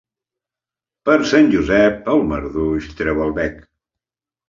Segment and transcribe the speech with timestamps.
[1.09, 3.65] Per Sant Josep el marduix treu el bec.